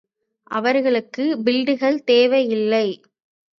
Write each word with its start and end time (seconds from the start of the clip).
அவர்களுக்கு 0.51 1.25
பில்டுகள் 1.43 2.03
தேவை 2.03 2.43
இல்லை. 2.49 2.87